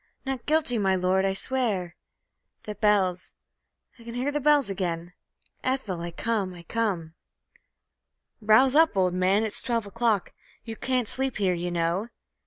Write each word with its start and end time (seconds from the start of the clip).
NOT 0.25 0.47
GUILTY, 0.47 0.79
my 0.79 0.95
Lord, 0.95 1.25
I 1.25 1.33
swear... 1.33 1.95
The 2.63 2.73
bells 2.73 3.35
I 3.99 4.03
can 4.03 4.15
hear 4.15 4.31
the 4.31 4.39
bells 4.39 4.67
again!... 4.67 5.13
Ethel, 5.63 6.01
I 6.01 6.09
come, 6.09 6.55
I 6.55 6.63
come!... 6.63 7.13
"Rouse 8.41 8.73
up, 8.73 8.97
old 8.97 9.13
man, 9.13 9.43
it's 9.43 9.61
twelve 9.61 9.85
o'clock. 9.85 10.33
You 10.65 10.75
can't 10.75 11.07
sleep 11.07 11.37
here, 11.37 11.53
you 11.53 11.69
know. 11.69 12.07